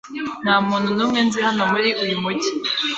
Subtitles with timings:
[0.43, 2.51] Nta muntu n'umwe nzi hano muri uyu mujyi.